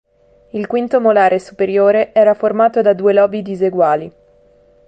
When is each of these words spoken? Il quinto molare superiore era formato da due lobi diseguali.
Il 0.53 0.65
quinto 0.65 0.99
molare 0.99 1.37
superiore 1.37 2.11
era 2.11 2.33
formato 2.33 2.81
da 2.81 2.93
due 2.93 3.13
lobi 3.13 3.43
diseguali. 3.43 4.11